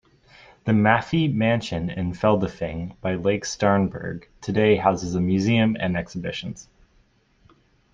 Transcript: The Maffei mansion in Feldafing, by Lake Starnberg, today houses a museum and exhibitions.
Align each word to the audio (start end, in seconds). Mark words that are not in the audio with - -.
The 0.63 0.71
Maffei 0.71 1.31
mansion 1.31 1.91
in 1.91 2.13
Feldafing, 2.13 2.99
by 3.01 3.13
Lake 3.13 3.43
Starnberg, 3.45 4.23
today 4.41 4.77
houses 4.77 5.13
a 5.13 5.21
museum 5.21 5.77
and 5.79 5.95
exhibitions. 5.95 6.67